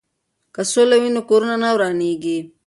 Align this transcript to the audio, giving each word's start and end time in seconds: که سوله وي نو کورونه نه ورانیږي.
که 0.53 0.61
سوله 0.71 0.95
وي 1.01 1.09
نو 1.15 1.21
کورونه 1.29 1.55
نه 1.63 1.69
ورانیږي. 1.75 2.37